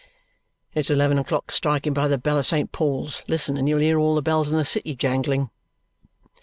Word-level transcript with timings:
"It's 0.73 0.89
eleven 0.89 1.19
o'clock 1.19 1.51
striking 1.51 1.93
by 1.93 2.07
the 2.07 2.17
bell 2.17 2.39
of 2.39 2.47
Saint 2.47 2.71
Paul's. 2.71 3.21
Listen 3.27 3.55
and 3.55 3.69
you'll 3.69 3.81
hear 3.81 3.99
all 3.99 4.15
the 4.15 4.23
bells 4.23 4.51
in 4.51 4.57
the 4.57 4.65
city 4.65 4.95
jangling." 4.95 5.51